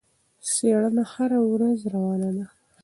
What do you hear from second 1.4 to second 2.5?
ورځ روانه ده.